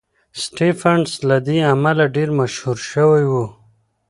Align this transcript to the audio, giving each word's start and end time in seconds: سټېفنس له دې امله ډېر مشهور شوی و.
سټېفنس 0.41 1.09
له 1.29 1.37
دې 1.47 1.57
امله 1.73 2.05
ډېر 2.15 2.29
مشهور 2.39 2.77
شوی 2.91 3.23
و. 3.31 3.33